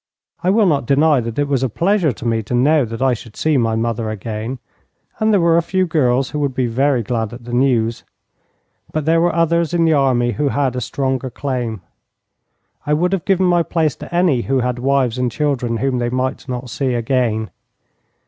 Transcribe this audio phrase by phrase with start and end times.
[0.43, 3.13] I will not deny that it was a pleasure to me to know that I
[3.13, 4.57] should see my mother again,
[5.19, 8.03] and there were a few girls who would be very glad at the news;
[8.91, 11.81] but there were others in the army who had a stronger claim.
[12.83, 16.09] I would have given my place to any who had wives and children whom they
[16.09, 17.51] might not see again.